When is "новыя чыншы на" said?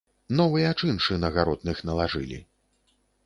0.37-1.29